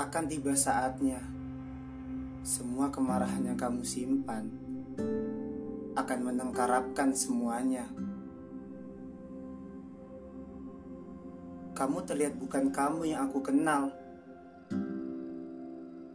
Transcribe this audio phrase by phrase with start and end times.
[0.00, 1.20] Akan tiba saatnya,
[2.40, 4.48] semua kemarahan yang kamu simpan
[5.92, 7.84] akan menengkarapkan semuanya.
[11.76, 13.92] Kamu terlihat bukan kamu yang aku kenal,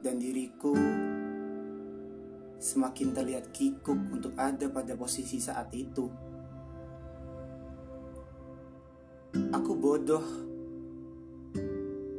[0.01, 0.73] dan diriku
[2.57, 6.09] semakin terlihat kikuk untuk ada pada posisi saat itu.
[9.53, 10.25] Aku bodoh,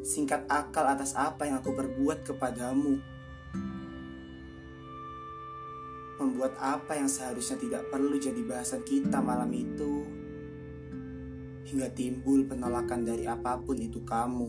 [0.07, 3.03] singkat akal atas apa yang aku perbuat kepadamu.
[6.23, 10.07] Membuat apa yang seharusnya tidak perlu jadi bahasan kita malam itu,
[11.67, 14.49] hingga timbul penolakan dari apa pun itu kamu.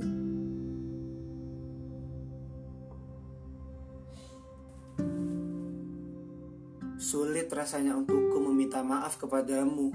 [7.02, 9.90] Sulit rasanya untukku meminta maaf kepadamu.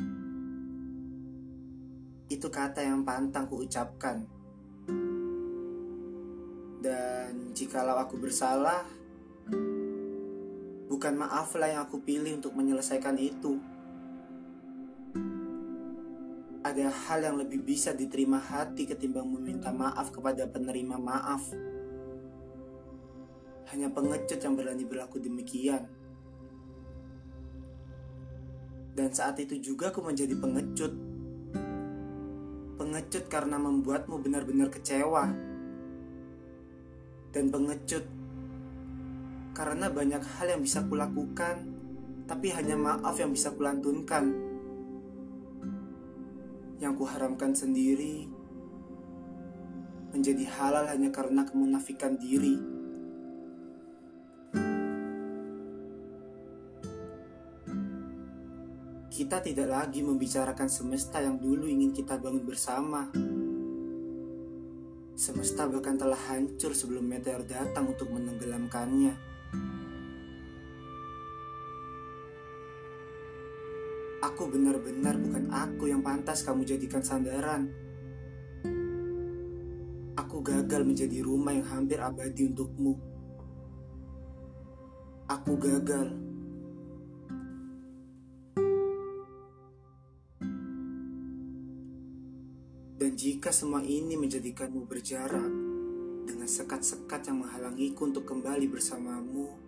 [2.27, 4.42] Itu kata yang pantang ku ucapkan.
[6.83, 8.83] Dan jikalau aku bersalah,
[10.91, 13.63] bukan maaflah yang aku pilih untuk menyelesaikan itu.
[16.67, 21.55] Ada hal yang lebih bisa diterima hati ketimbang meminta maaf kepada penerima maaf.
[23.71, 25.87] Hanya pengecut yang berani berlaku demikian.
[28.99, 30.93] Dan saat itu juga aku menjadi pengecut.
[32.75, 35.52] Pengecut karena membuatmu benar-benar kecewa.
[37.33, 38.05] Dan pengecut
[39.53, 41.69] karena banyak hal yang bisa kulakukan,
[42.25, 44.33] tapi hanya maaf yang bisa kulantunkan.
[46.81, 48.27] Yang kuharamkan sendiri
[50.13, 52.57] menjadi halal hanya karena kemunafikan diri.
[59.13, 63.09] Kita tidak lagi membicarakan semesta yang dulu ingin kita bangun bersama.
[65.23, 69.15] Semesta bahkan telah hancur sebelum meteor datang untuk menenggelamkannya.
[74.19, 77.71] Aku benar-benar bukan aku yang pantas kamu jadikan sandaran.
[80.19, 82.99] Aku gagal menjadi rumah yang hampir abadi untukmu.
[85.31, 86.19] Aku gagal
[93.03, 95.51] Dan jika semua ini menjadikanmu berjarak
[96.23, 99.59] dengan sekat-sekat yang menghalangiku untuk kembali bersamamu,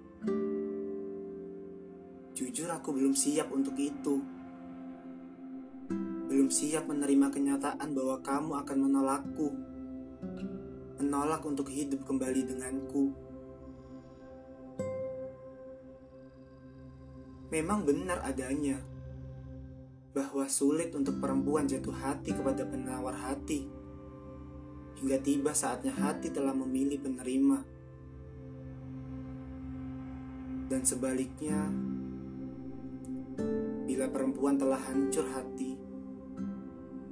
[2.39, 4.22] jujur aku belum siap untuk itu.
[6.31, 9.49] Belum siap menerima kenyataan bahwa kamu akan menolakku,
[11.03, 13.11] menolak untuk hidup kembali denganku.
[17.51, 18.94] Memang benar adanya
[20.14, 23.66] bahwa sulit untuk perempuan jatuh hati kepada penawar hati
[25.02, 27.60] hingga tiba saatnya hati telah memilih penerima.
[30.64, 31.69] Dan sebaliknya,
[33.84, 35.76] bila perempuan telah hancur hati,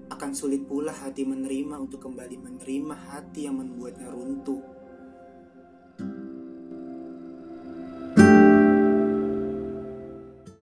[0.09, 4.63] akan sulit pula hati menerima untuk kembali menerima hati yang membuatnya runtuh.